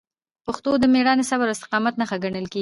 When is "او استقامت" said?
1.49-1.93